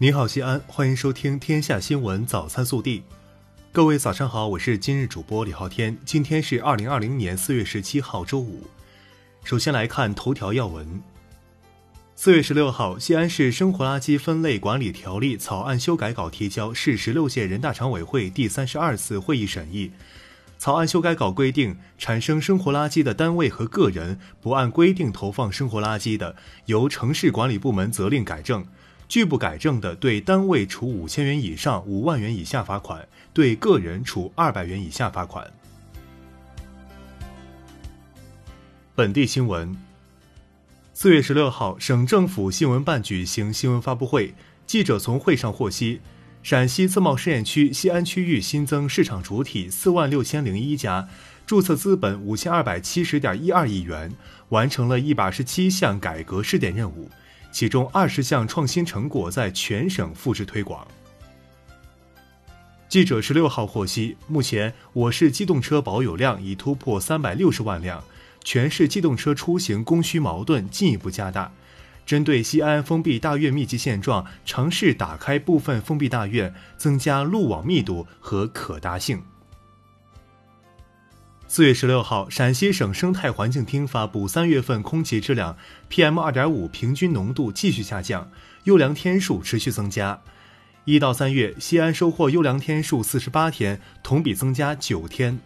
[0.00, 3.00] 你好，西安，欢迎收听《天下新闻早餐速递》。
[3.72, 5.98] 各位早上好，我是今日主播李昊天。
[6.04, 8.62] 今天是二零二零年四月十七号，周五。
[9.42, 11.02] 首先来看头条要闻。
[12.14, 19.90] 四月十六号，西安市生活垃圾分类管理条例草案修改稿提交市十六届人大常委会第三十二次会议审议。
[20.60, 26.36] 草案修改稿规定，产生生活垃圾的单位和个人不按规定投放生活垃圾的，
[26.66, 28.64] 由城市管理部门责令改正。
[29.08, 33.00] 拒不改正的，对单位处五千元以上五万元以下罚款；
[33.32, 35.50] 对个人处二百元以下罚款。
[38.94, 39.74] 本地新闻：
[40.92, 44.34] 四月十六号，省政府新闻办举行新闻发布会，
[44.66, 46.00] 记者从会上获悉，
[46.42, 51.08] 陕西自贸试验区西安区域新增市场主体四万六千零一家，
[51.46, 54.12] 注册资本五千二百七十点一二亿元，
[54.50, 57.08] 完成了一百二十七项改革试点任务。
[57.50, 60.86] 其中二十项创新成果在全省复制推广。
[62.88, 68.02] 记者十六号获悉，目前我市机动车保有量已突破三百六十万辆，
[68.42, 71.52] 全市机动车出行供需矛盾进一步加大。
[72.06, 79.22] 针对西安封闭大院密集现状，尝试打开部分封闭大院，增加路网密度和可达性。
[81.50, 85.56] 四月十六号，陕西省生态环境厅发布三月份空气质量
[85.90, 88.30] PM 二点五平均浓度继续下降，
[88.64, 90.20] 优良天数持续增加。
[90.84, 95.40] 一到三月，西安收获优良天数四十八天，同比增加九天。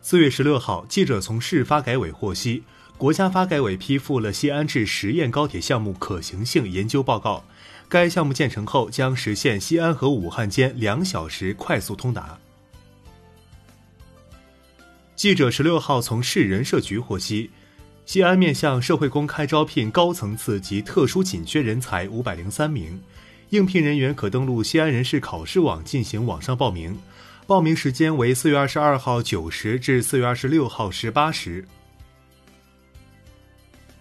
[0.00, 2.62] 四月十六号，记者从市发改委获悉，
[2.96, 7.44] 国家发改委批复了西安至十堰高铁项目可行性研究报告，
[7.88, 12.38] 该项目建成后将实现西安和武汉间两小时快速通达。
[15.16, 17.50] 记者十六号从市人社局获悉，
[18.04, 23.00] 西安面向社会公开招聘高层次及特殊紧缺人才五百零三名，
[23.48, 26.94] 应聘人员可登录西安人事考试网进行网上报名，
[27.46, 31.66] 报名时间为四月二十二号九时至四月二十六号十八时。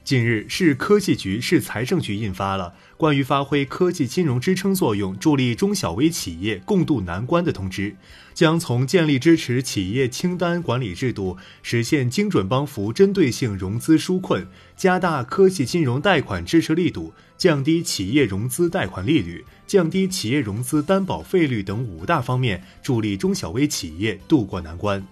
[0.06, 7.96] 近日，市科技局、市财政局印发了关于发挥科技金融支撑作用，助力中小微企业共度难关的通知，
[8.32, 14.46] 将从建立支持企业清单管理制度，实现精准帮扶、针对性融资纾困，
[14.78, 25.04] 加大科技金融贷款支持力度，降低企业融资贷款利率，降低企业融资担保费率等五大方面，助力中小微企业渡过难关。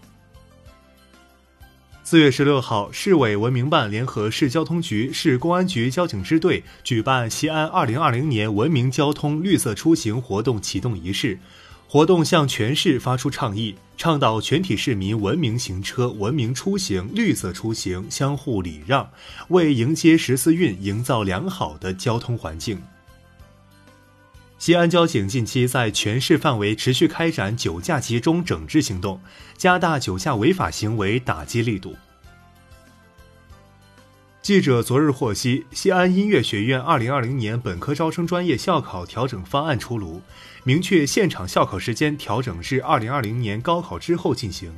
[2.13, 11.39] 四月十六号，市委文明办联合市交通局、市公安局交警支队举办西安二零二零年文明交通绿色出行活动启动仪式。
[11.87, 19.09] 活动向全市发出倡议，倡导全体市民文明行车、文明出行、绿色出行，相互礼让，
[19.47, 22.79] 为迎接十四运营造良好的交通环境。
[24.63, 29.19] 西安交警近期在全市范围持续开展酒驾集中整治行动，
[29.57, 31.93] 加大酒驾违法行为打击力度。
[34.41, 40.21] 记者昨日获悉，西安音乐学院2020年本科招生专业校考调整方案出炉，
[40.63, 44.73] 明确现场校考时间调整至2020年高考之后进行，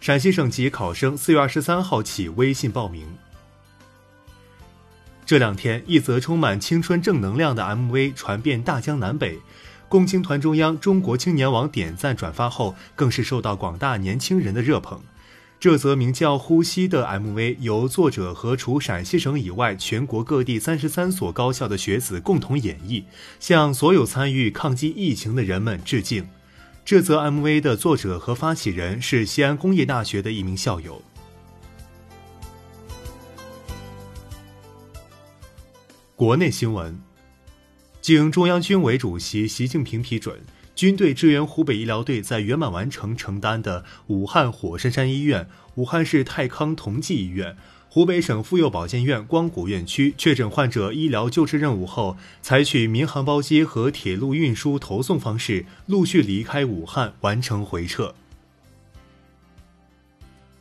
[0.00, 3.06] 陕西省籍考生4月23号起微信报名。
[5.30, 9.38] 这两天，一则充满青春正能量的 MV 传遍大江南北，
[9.88, 15.00] 共青团中央、中国青年网点赞转发后，更是受到广大年轻人的热捧。
[15.60, 23.04] 这则名叫《呼吸》的 MV 由作者和除陕西省以外全国各地三十三所高校的学子共同演绎，
[23.38, 26.26] 向所有参与抗击疫情的人们致敬。
[26.84, 31.00] 这则 MV 的作者和发起人是西安工业大学的一名校友。
[36.20, 37.00] 国内新闻，
[38.02, 40.38] 经中央军委主席习近平批准，
[40.74, 47.56] 军队支援湖北医疗队在圆满完成承担的武汉火神山医院、武汉市泰康同济医院、
[47.88, 58.14] 湖北省妇幼保健院光谷院区确诊患者医疗救治任务后，采取民航包机和铁路运输投送方式，陆续离开武汉，完成回撤。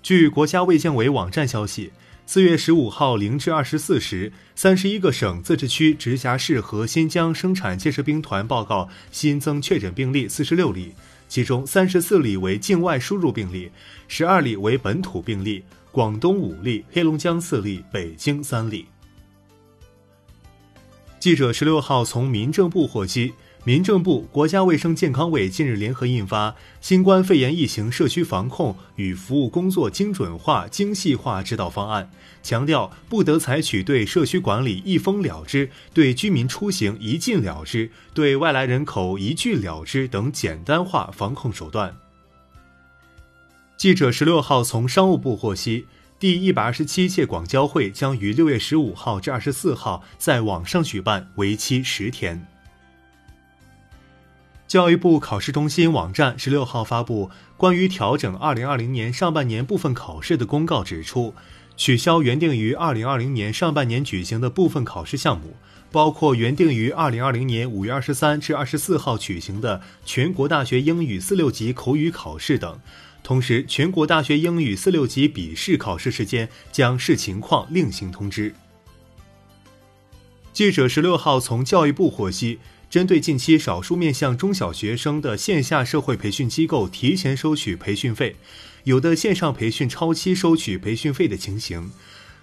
[0.02, 1.92] 据国家卫健委网站消息。
[2.32, 10.94] 四月十五号零至二十四时，三十一个省、自治区、直辖市和新疆生产建设兵团报告新增确诊病例四十六例，
[11.28, 13.72] 其中三十四例为境外输入病例，
[14.08, 18.86] 十二例为本土病例，广东五例，黑龙江四例，北京三例。
[21.20, 23.34] 记者十六号从民政部获悉，
[23.66, 32.10] 民政部、国家卫生健康委近日联合印发《新冠肺炎疫情社区防控与服务工作精准化、精细化指导方案》，
[32.42, 41.94] 强调不得采取对社区管理一封了之、对居民出行一禁了之、对外来人口一拒了之等简单化防控手段。
[43.76, 45.86] 记者十六号从商务部获悉，
[46.18, 52.48] 第一百二十七届广交会将于六月十五号至二十四号在网上举办，为期十天。
[54.70, 61.34] 教育部考试中心网站十六号发布关于调整二零二零年上半年部分考试的公告，指出，
[61.76, 65.56] 取消原定于二零二零年上半年举行的部分考试项目，
[65.92, 72.80] 包括原定于二零二零年五月二十三至二十四号举行的全国大学英语四六级口语考试等。
[73.24, 78.54] 同时，全国大学英语四六级笔试考试时间将视情况另行通知。
[80.54, 82.60] 记者十六号从教育部获悉。
[82.90, 88.36] 针对近期少数面向中小学生的线下社会培训机构提前收取培训费，
[88.86, 91.92] 有的线上培训超期收取培训费的情形，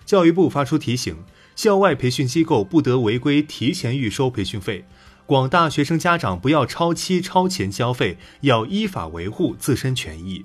[0.04, 1.16] 教育部发出提醒：
[1.56, 4.84] 校外培训机构不得违规提前预收培训费，
[5.26, 10.44] 广大学生家长不要超期超前交费，要依法维护自身权益。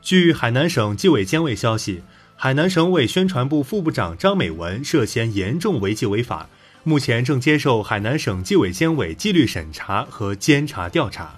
[0.00, 2.02] 据海南省纪委监委消息，
[2.36, 6.48] 海南省委宣传部副部长张美文涉嫌严重违纪违法。
[6.84, 11.34] 目前正接受海南省纪委监委纪律审查和监察调查。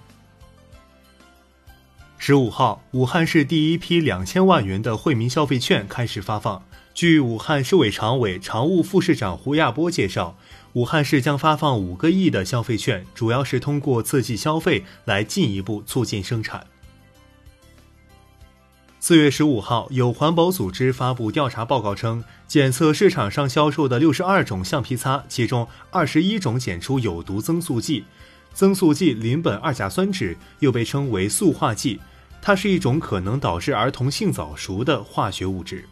[2.17, 6.65] 十五号，武汉市第一批两千万元的惠民消费券开始发放。
[6.95, 10.39] 据武汉市委常委、常务副市长胡亚波介绍，
[10.73, 16.67] 武汉市将发放五个亿的消费券，主要是通过刺激消费来进一步促进生产。
[19.07, 28.07] 四月十五号，有环保组织发布调查报告称，检测市场上销售的六十二种橡皮擦，其中二十一种检出有毒增塑剂。
[28.55, 32.01] 增塑剂邻苯二甲酸酯又被称为塑化剂，
[32.41, 35.85] 它是一种可能导致儿童性早熟的化学物质。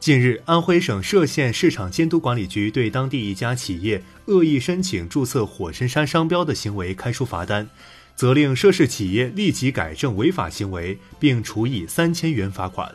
[0.00, 7.68] 近日，安徽省歙县市场监督管理局对当地一家企业恶意申请注册火神山商标的行为开出罚单。
[8.16, 12.92] 责令涉事企业立即改正违法行为，并处以三千元罚款。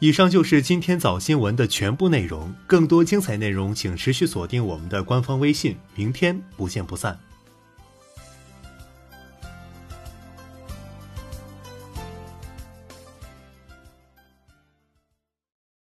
[0.00, 5.76] 以上就是今天早新闻的全部内容，更多精彩内容请持续锁定我们的官方微信。
[5.94, 7.18] 明天不见不散。